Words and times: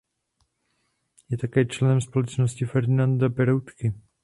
Je 1.29 1.37
také 1.37 1.65
členem 1.65 2.01
Společnosti 2.01 2.65
Ferdinanda 2.65 3.29
Peroutky. 3.29 3.93